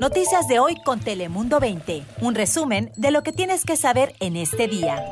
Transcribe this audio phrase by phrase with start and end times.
[0.00, 2.02] Noticias de hoy con Telemundo 20.
[2.20, 5.02] Un resumen de lo que tienes que saber en este día.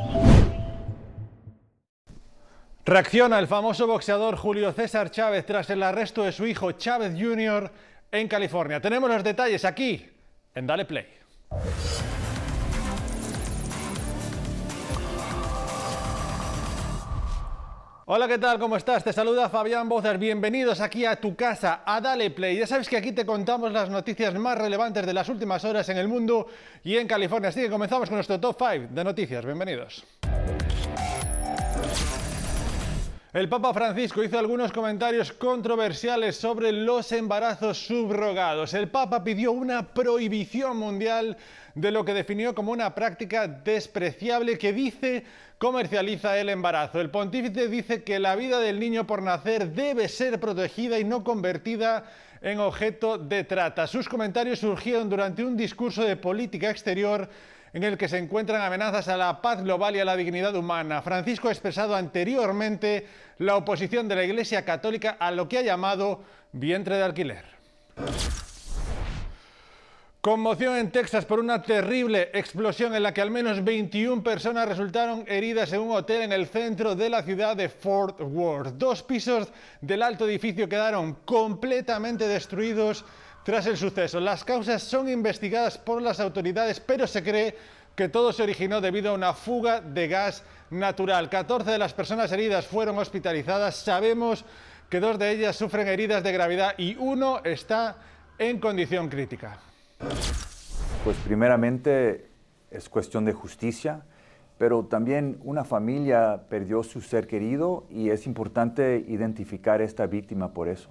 [2.85, 7.73] Reacciona el famoso boxeador Julio César Chávez tras el arresto de su hijo Chávez Jr.
[8.13, 8.81] en California.
[8.81, 10.07] Tenemos los detalles aquí
[10.55, 11.07] en Dale Play.
[18.07, 18.59] Hola, ¿qué tal?
[18.59, 19.03] ¿Cómo estás?
[19.03, 20.19] Te saluda Fabián Bozer.
[20.19, 22.59] Bienvenidos aquí a tu casa, a Dale Play.
[22.59, 25.97] Ya sabes que aquí te contamos las noticias más relevantes de las últimas horas en
[25.97, 26.47] el mundo
[26.83, 27.49] y en California.
[27.49, 29.43] Así que comenzamos con nuestro top 5 de noticias.
[29.43, 30.05] Bienvenidos.
[33.35, 38.75] El Papa Francisco hizo algunos comentarios controversiales sobre los embarazos subrogados.
[38.75, 41.37] El Papa pidió una prohibición mundial
[41.75, 45.25] de lo que definió como una práctica despreciable que dice
[45.59, 47.01] comercializa el embarazo.
[47.01, 51.25] El pontífice dice que la vida del niño por nacer debe ser protegida y no
[51.25, 52.05] convertida
[52.41, 53.89] en objeto de trata.
[53.89, 57.29] Sus comentarios surgieron durante un discurso de política exterior
[57.75, 61.03] en el que se encuentran amenazas a la paz global y a la dignidad humana.
[61.03, 63.07] Francisco ha expresado anteriormente
[63.39, 67.45] la oposición de la Iglesia Católica a lo que ha llamado vientre de alquiler.
[70.21, 75.25] Conmoción en Texas por una terrible explosión en la que al menos 21 personas resultaron
[75.27, 78.75] heridas en un hotel en el centro de la ciudad de Fort Worth.
[78.79, 79.49] Dos pisos
[79.83, 83.05] del alto edificio quedaron completamente destruidos
[83.45, 84.19] tras el suceso.
[84.19, 87.55] Las causas son investigadas por las autoridades, pero se cree
[87.95, 91.31] que todo se originó debido a una fuga de gas natural.
[91.31, 93.77] 14 de las personas heridas fueron hospitalizadas.
[93.77, 94.45] Sabemos
[94.89, 97.97] que dos de ellas sufren heridas de gravedad y uno está
[98.39, 99.59] en condición crítica.
[101.05, 102.29] Pues primeramente
[102.71, 104.03] es cuestión de justicia,
[104.59, 110.53] pero también una familia perdió su ser querido y es importante identificar a esta víctima
[110.53, 110.91] por eso.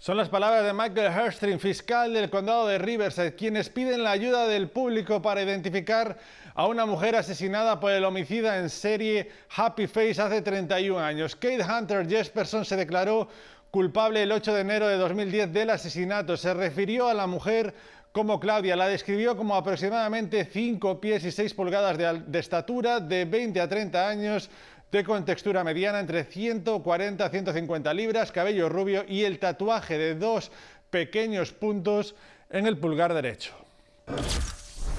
[0.00, 4.48] Son las palabras de Michael Herstrin, fiscal del condado de Riverside, quienes piden la ayuda
[4.48, 6.16] del público para identificar
[6.54, 11.36] a una mujer asesinada por el homicida en serie Happy Face hace 31 años.
[11.36, 13.28] Kate Hunter Jesperson se declaró
[13.70, 16.34] culpable el 8 de enero de 2010 del asesinato.
[16.38, 17.74] Se refirió a la mujer
[18.10, 23.60] como Claudia, la describió como aproximadamente 5 pies y 6 pulgadas de estatura, de 20
[23.60, 24.48] a 30 años,
[24.90, 30.50] de contextura mediana entre 140 a 150 libras, cabello rubio y el tatuaje de dos
[30.90, 32.16] pequeños puntos
[32.50, 33.54] en el pulgar derecho.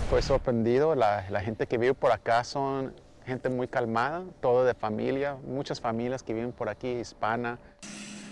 [0.10, 2.94] Fue sorprendido, la, la gente que vive por acá son
[3.26, 7.60] gente muy calmada, todo de familia, muchas familias que viven por aquí, hispana.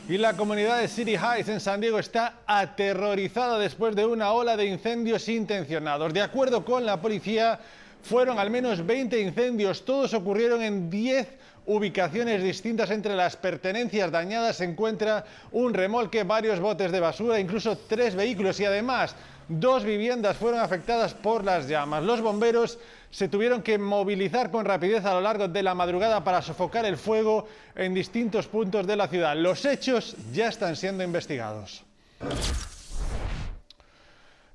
[0.08, 4.58] Y la comunidad de City Heights en San Diego está aterrorizada después de una ola
[4.58, 6.14] de incendios intencionados.
[6.14, 7.60] De acuerdo con la policía,
[8.02, 11.28] fueron al menos 20 incendios, todos ocurrieron en 10
[11.70, 17.78] ubicaciones distintas entre las pertenencias dañadas se encuentra un remolque, varios botes de basura, incluso
[17.78, 19.16] tres vehículos y además
[19.48, 22.04] dos viviendas fueron afectadas por las llamas.
[22.04, 22.80] Los bomberos
[23.12, 26.98] se tuvieron que movilizar con rapidez a lo largo de la madrugada para sofocar el
[26.98, 29.36] fuego en distintos puntos de la ciudad.
[29.36, 31.84] Los hechos ya están siendo investigados.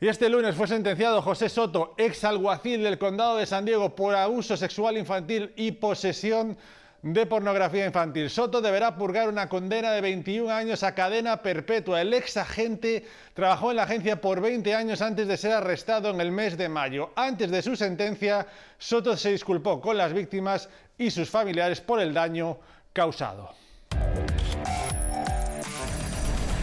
[0.04, 4.15] Y este lunes fue sentenciado José Soto, ex alguacil del condado de San Diego, por
[4.15, 6.59] abuso sexual infantil y posesión
[7.00, 8.28] de pornografía infantil.
[8.28, 12.03] Soto deberá purgar una condena de 21 años a cadena perpetua.
[12.03, 16.21] El ex agente trabajó en la agencia por 20 años antes de ser arrestado en
[16.21, 17.12] el mes de mayo.
[17.16, 22.12] Antes de su sentencia, Soto se disculpó con las víctimas y sus familiares por el
[22.12, 22.59] daño
[22.92, 23.54] causado.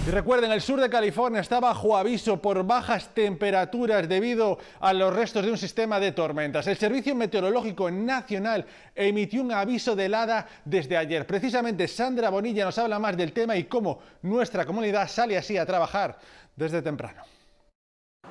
[0.04, 5.14] Y recuerden, el sur de California está bajo aviso por bajas temperaturas debido a los
[5.14, 6.66] restos de un sistema de tormentas.
[6.66, 11.28] El Servicio Meteorológico Nacional emitió un aviso de helada desde ayer.
[11.28, 15.68] Precisamente Sandra Bonilla nos habla más del tema y cómo nuestra comunidad sale así a
[15.68, 16.18] trabajar
[16.56, 17.22] desde temprano.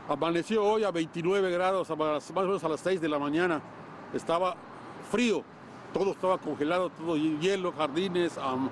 [0.08, 3.62] Amaneció hoy a 29 grados, más o menos a las 6 de la mañana.
[4.12, 4.56] Estaba
[5.08, 5.44] frío,
[5.94, 8.68] todo estaba congelado, todo hielo, jardines, um,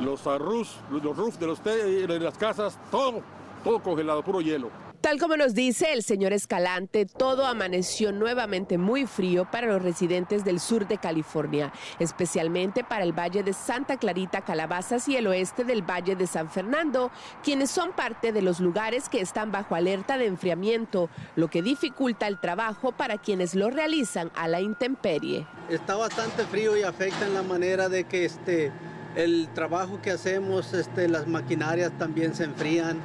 [0.00, 3.22] los roofs, los roofs de, los de las casas, todo,
[3.62, 4.70] todo congelado, puro hielo.
[5.04, 10.46] Tal como nos dice el señor Escalante, todo amaneció nuevamente muy frío para los residentes
[10.46, 15.62] del sur de California, especialmente para el Valle de Santa Clarita, Calabazas y el oeste
[15.62, 17.10] del Valle de San Fernando,
[17.42, 22.26] quienes son parte de los lugares que están bajo alerta de enfriamiento, lo que dificulta
[22.26, 25.46] el trabajo para quienes lo realizan a la intemperie.
[25.68, 28.72] Está bastante frío y afecta en la manera de que este
[29.14, 33.00] el trabajo que hacemos, este, las maquinarias también se enfrían,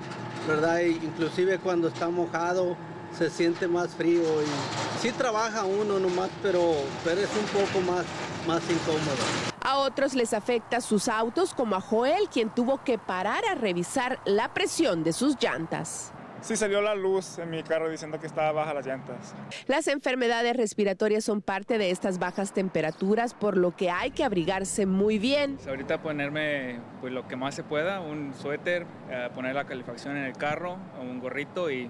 [0.48, 0.82] ¿verdad?
[0.82, 2.76] inclusive cuando está mojado
[3.18, 6.74] se siente más frío y sí trabaja uno nomás, pero,
[7.04, 8.06] pero es un poco más,
[8.48, 9.50] más incómodo.
[9.62, 14.20] A otros les afecta sus autos, como a Joel, quien tuvo que parar a revisar
[14.26, 16.12] la presión de sus llantas.
[16.42, 19.36] Sí salió la luz en mi carro diciendo que estaba baja las llantas.
[19.68, 24.86] Las enfermedades respiratorias son parte de estas bajas temperaturas, por lo que hay que abrigarse
[24.86, 25.56] muy bien.
[25.56, 30.18] Pues ahorita ponerme pues, lo que más se pueda, un suéter, eh, poner la calefacción
[30.18, 31.90] en el carro, un gorrito y,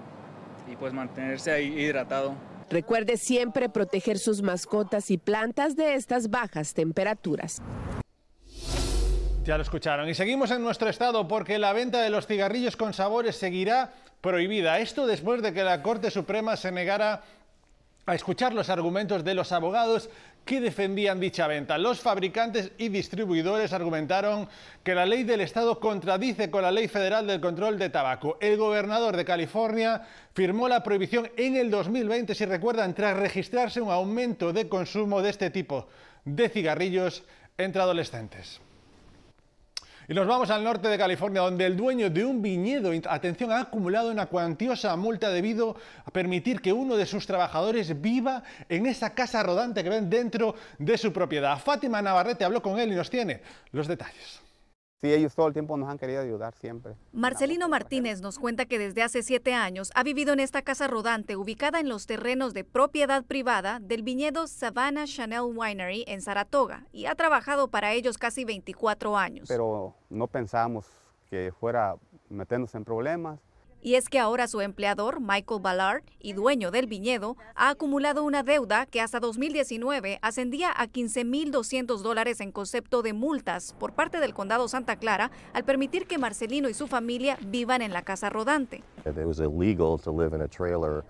[0.70, 2.34] y pues mantenerse ahí hidratado.
[2.70, 7.60] Recuerde siempre proteger sus mascotas y plantas de estas bajas temperaturas.
[9.44, 10.08] Ya lo escucharon.
[10.08, 14.78] Y seguimos en nuestro estado porque la venta de los cigarrillos con sabores seguirá prohibida.
[14.78, 17.22] Esto después de que la Corte Suprema se negara
[18.06, 20.10] a escuchar los argumentos de los abogados
[20.44, 21.78] que defendían dicha venta.
[21.78, 24.48] Los fabricantes y distribuidores argumentaron
[24.82, 28.38] que la ley del Estado contradice con la ley federal del control de tabaco.
[28.40, 30.02] El gobernador de California
[30.34, 35.30] firmó la prohibición en el 2020, si recuerdan, tras registrarse un aumento de consumo de
[35.30, 35.86] este tipo
[36.24, 37.22] de cigarrillos
[37.56, 38.60] entre adolescentes.
[40.10, 43.60] Y nos vamos al norte de California, donde el dueño de un viñedo, atención, ha
[43.60, 49.10] acumulado una cuantiosa multa debido a permitir que uno de sus trabajadores viva en esa
[49.10, 51.56] casa rodante que ven dentro de su propiedad.
[51.60, 53.40] Fátima Navarrete habló con él y nos tiene
[53.70, 54.40] los detalles.
[55.00, 56.94] Sí, ellos todo el tiempo nos han querido ayudar siempre.
[57.12, 61.36] Marcelino Martínez nos cuenta que desde hace siete años ha vivido en esta casa rodante
[61.36, 67.06] ubicada en los terrenos de propiedad privada del viñedo Savannah Chanel Winery en Saratoga y
[67.06, 69.48] ha trabajado para ellos casi 24 años.
[69.48, 70.86] Pero no pensábamos
[71.30, 71.96] que fuera
[72.28, 73.40] meternos en problemas
[73.82, 78.42] y es que ahora su empleador, Michael Ballard, y dueño del viñedo, ha acumulado una
[78.42, 84.34] deuda que hasta 2019 ascendía a 15.200 dólares en concepto de multas por parte del
[84.34, 88.82] condado Santa Clara al permitir que Marcelino y su familia vivan en la casa rodante.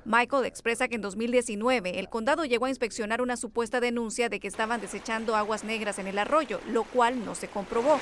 [0.04, 4.48] Michael expresa que en 2019 el condado llegó a inspeccionar una supuesta denuncia de que
[4.48, 7.98] estaban desechando aguas negras en el arroyo, lo cual no se comprobó.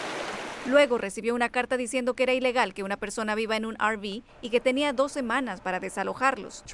[0.66, 4.22] Luego recibió una carta diciendo que era ilegal que una persona viva en un RV
[4.42, 6.64] y que tenía dos semanas para desalojarlos.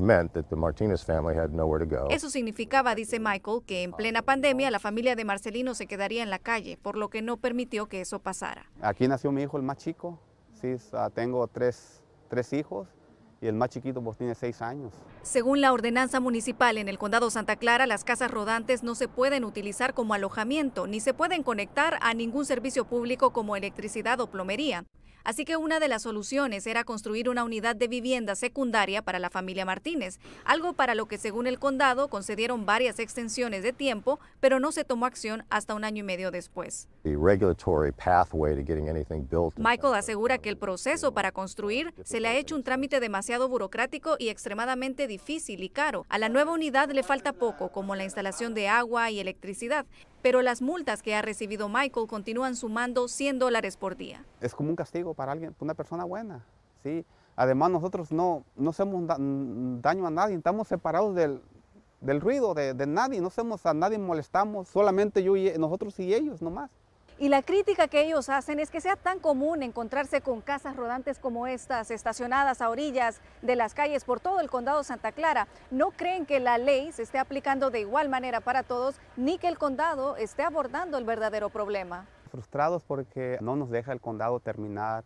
[2.10, 6.30] Eso significaba, dice Michael, que en plena pandemia la familia de Marcelino se quedaría en
[6.30, 8.66] la calle, por lo que no permitió que eso pasara.
[8.80, 10.18] Aquí nació mi hijo, el más chico.
[10.60, 10.76] Sí,
[11.14, 12.88] tengo tres, tres hijos
[13.44, 14.90] y el más chiquito pues tiene seis años.
[15.22, 19.44] Según la ordenanza municipal en el condado Santa Clara, las casas rodantes no se pueden
[19.44, 24.86] utilizar como alojamiento ni se pueden conectar a ningún servicio público como electricidad o plomería.
[25.24, 29.30] Así que una de las soluciones era construir una unidad de vivienda secundaria para la
[29.30, 34.60] familia Martínez, algo para lo que según el condado concedieron varias extensiones de tiempo, pero
[34.60, 36.88] no se tomó acción hasta un año y medio después.
[39.56, 44.16] Michael asegura que el proceso para construir se le ha hecho un trámite demasiado burocrático
[44.18, 46.04] y extremadamente difícil y caro.
[46.10, 49.86] A la nueva unidad le falta poco, como la instalación de agua y electricidad,
[50.24, 54.24] pero las multas que ha recibido Michael continúan sumando 100 dólares por día.
[54.40, 56.46] Es como un castigo para alguien, una persona buena,
[56.82, 57.04] ¿sí?
[57.36, 61.42] Además nosotros no, no hacemos daño a nadie, estamos separados del,
[62.00, 66.14] del ruido de, de, nadie, no hacemos a nadie molestamos, solamente yo y nosotros y
[66.14, 66.70] ellos nomás.
[67.16, 71.20] Y la crítica que ellos hacen es que sea tan común encontrarse con casas rodantes
[71.20, 75.46] como estas, estacionadas a orillas de las calles por todo el condado Santa Clara.
[75.70, 79.46] No creen que la ley se esté aplicando de igual manera para todos, ni que
[79.46, 82.06] el condado esté abordando el verdadero problema.
[82.32, 85.04] Frustrados porque no nos deja el condado terminar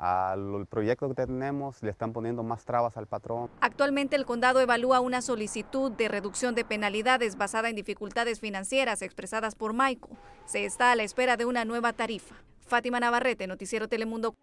[0.00, 3.50] al proyecto que tenemos le están poniendo más trabas al patrón.
[3.60, 9.54] Actualmente el condado evalúa una solicitud de reducción de penalidades basada en dificultades financieras expresadas
[9.54, 10.16] por Michael.
[10.46, 12.34] Se está a la espera de una nueva tarifa.
[12.66, 14.34] Fátima Navarrete, Noticiero Telemundo.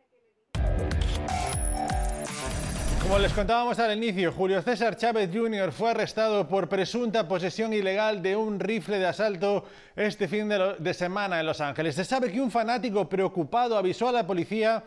[3.02, 5.72] Como les contábamos al inicio, Julio César Chávez Jr.
[5.72, 9.64] fue arrestado por presunta posesión ilegal de un rifle de asalto
[9.96, 11.96] este fin de, de semana en Los Ángeles.
[11.96, 14.84] Se sabe que un fanático preocupado avisó a la policía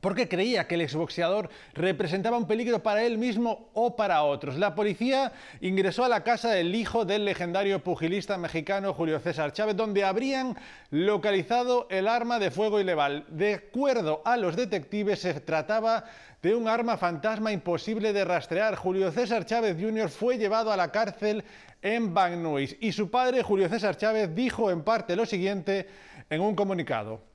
[0.00, 4.56] porque creía que el exboxeador representaba un peligro para él mismo o para otros.
[4.56, 9.76] La policía ingresó a la casa del hijo del legendario pugilista mexicano Julio César Chávez,
[9.76, 10.56] donde habrían
[10.90, 13.24] localizado el arma de fuego ilegal.
[13.28, 16.04] De acuerdo a los detectives, se trataba
[16.42, 18.76] de un arma fantasma imposible de rastrear.
[18.76, 20.10] Julio César Chávez Jr.
[20.10, 21.42] fue llevado a la cárcel
[21.80, 22.44] en Van
[22.80, 25.86] y su padre, Julio César Chávez, dijo en parte lo siguiente
[26.30, 27.33] en un comunicado.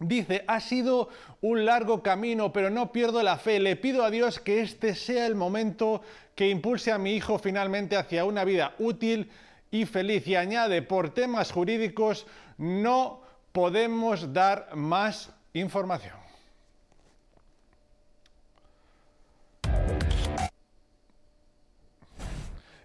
[0.00, 1.10] Dice, ha sido
[1.42, 3.60] un largo camino, pero no pierdo la fe.
[3.60, 6.00] Le pido a Dios que este sea el momento
[6.34, 9.30] que impulse a mi hijo finalmente hacia una vida útil
[9.70, 10.26] y feliz.
[10.26, 12.26] Y añade, por temas jurídicos
[12.56, 13.20] no
[13.52, 16.29] podemos dar más información.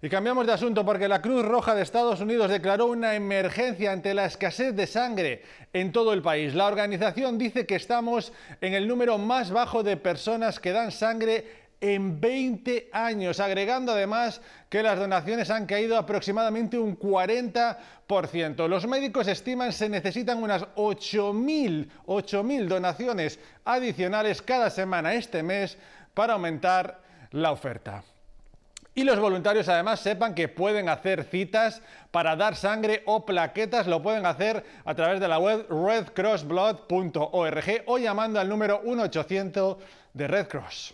[0.05, 4.13] Y cambiamos de asunto porque la Cruz Roja de Estados Unidos declaró una emergencia ante
[4.13, 5.41] la escasez de sangre
[5.73, 6.53] en todo el país.
[6.53, 8.31] La organización dice que estamos
[8.61, 14.41] en el número más bajo de personas que dan sangre en 20 años, agregando además
[14.69, 18.67] que las donaciones han caído aproximadamente un 40%.
[18.67, 25.79] Los médicos estiman se necesitan unas 8.000 donaciones adicionales cada semana este mes
[26.13, 28.03] para aumentar la oferta.
[28.97, 34.01] Y los voluntarios además sepan que pueden hacer citas para dar sangre o plaquetas, lo
[34.01, 39.75] pueden hacer a través de la web redcrossblood.org o llamando al número 1800
[40.13, 40.93] de Red Cross.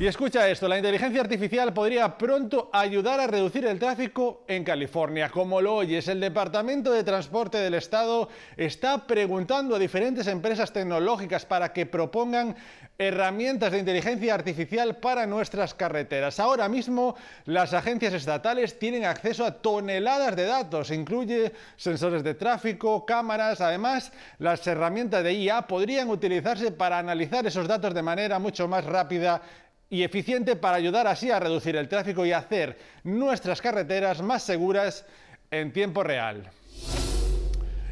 [0.00, 5.28] Y escucha esto, la inteligencia artificial podría pronto ayudar a reducir el tráfico en California.
[5.28, 11.44] Como lo oyes, el Departamento de Transporte del Estado está preguntando a diferentes empresas tecnológicas
[11.46, 12.54] para que propongan
[12.96, 16.38] herramientas de inteligencia artificial para nuestras carreteras.
[16.38, 23.04] Ahora mismo las agencias estatales tienen acceso a toneladas de datos, incluye sensores de tráfico,
[23.04, 28.68] cámaras, además las herramientas de IA podrían utilizarse para analizar esos datos de manera mucho
[28.68, 29.42] más rápida
[29.90, 35.04] y eficiente para ayudar así a reducir el tráfico y hacer nuestras carreteras más seguras
[35.50, 36.50] en tiempo real.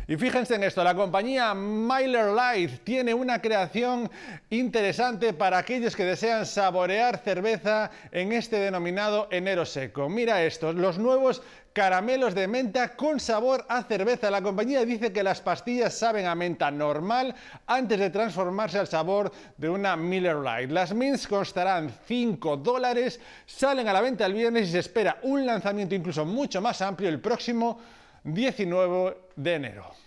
[0.09, 4.09] Y fíjense en esto, la compañía Miller Light tiene una creación
[4.51, 10.09] interesante para aquellos que desean saborear cerveza en este denominado enero seco.
[10.09, 11.43] Mira esto, los nuevos
[11.77, 14.31] caramelos de menta con sabor a cerveza.
[14.31, 17.35] La compañía dice que las pastillas saben a menta normal
[17.67, 20.71] antes de transformarse al sabor de una Miller Light.
[20.71, 25.45] Las mints costarán 5 dólares, salen a la venta el viernes y se espera un
[25.45, 27.79] lanzamiento incluso mucho más amplio el próximo
[28.25, 30.06] 19 de enero.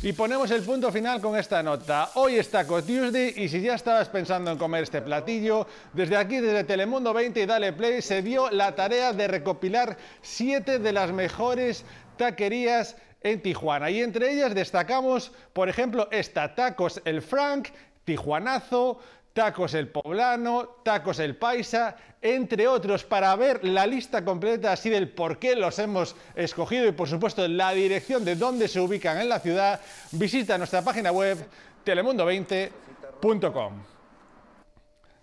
[0.00, 2.10] Y ponemos el punto final con esta nota.
[2.14, 6.38] Hoy es Taco Tuesday y si ya estabas pensando en comer este platillo, desde aquí,
[6.38, 11.10] desde Telemundo 20 y Dale Play, se dio la tarea de recopilar siete de las
[11.10, 11.84] mejores
[12.16, 13.90] taquerías en Tijuana.
[13.90, 17.70] Y entre ellas destacamos, por ejemplo, esta Tacos El Frank,
[18.04, 19.00] Tijuanazo,
[19.32, 25.10] Tacos El Poblano, Tacos El Paisa, entre otros, para ver la lista completa así del
[25.10, 29.28] por qué los hemos escogido y por supuesto la dirección de dónde se ubican en
[29.28, 29.80] la ciudad,
[30.12, 31.38] visita nuestra página web
[31.84, 33.97] telemundo20.com.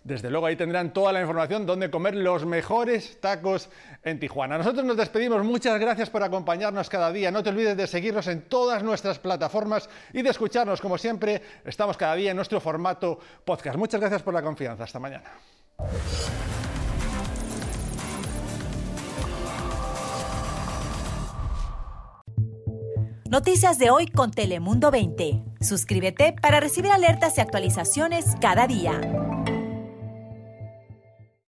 [0.06, 3.70] Desde luego ahí tendrán toda la información donde comer los mejores tacos
[4.04, 4.56] en Tijuana.
[4.60, 7.32] Nosotros nos despedimos, muchas gracias por acompañarnos cada día.
[7.32, 11.98] No te olvides de seguirnos en todas nuestras plataformas y de escucharnos, como siempre, estamos
[11.98, 13.78] cada día en nuestro formato podcast.
[13.78, 14.84] Muchas gracias por la confianza.
[14.84, 15.24] Hasta mañana.
[23.28, 25.44] Noticias de hoy con Telemundo 20.
[25.62, 29.02] Suscríbete para recibir alertas y actualizaciones cada día.